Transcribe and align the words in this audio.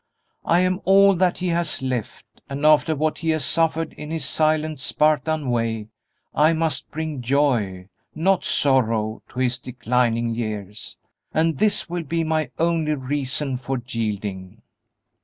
I 0.45 0.61
am 0.61 0.81
all 0.83 1.13
that 1.17 1.37
he 1.37 1.49
has 1.49 1.83
left, 1.83 2.25
and 2.49 2.65
after 2.65 2.95
what 2.95 3.19
he 3.19 3.29
has 3.29 3.45
suffered 3.45 3.93
in 3.93 4.09
his 4.09 4.25
silent, 4.25 4.79
Spartan 4.79 5.51
way, 5.51 5.89
I 6.33 6.53
must 6.53 6.89
bring 6.89 7.21
joy 7.21 7.87
not 8.15 8.43
sorrow 8.43 9.21
to 9.29 9.37
his 9.37 9.59
declining 9.59 10.31
years. 10.33 10.97
And 11.35 11.59
this 11.59 11.87
will 11.87 12.01
be 12.01 12.23
my 12.23 12.49
only 12.57 12.95
reason 12.95 13.57
for 13.57 13.79
yielding." 13.89 14.63